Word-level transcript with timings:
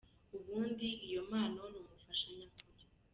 Ubundi 0.37 0.87
iyo 1.07 1.21
mpano 1.29 1.61
ni 1.71 1.77
umufasha 1.81 2.27
nyakuri. 2.37 2.83